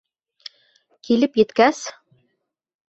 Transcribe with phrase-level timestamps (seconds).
[1.09, 1.85] Килеп еткәс: